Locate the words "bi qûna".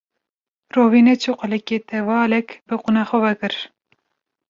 2.67-3.03